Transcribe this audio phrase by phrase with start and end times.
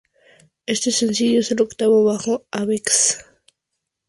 [0.65, 3.23] Este sencillo es el octavo bajo Avex.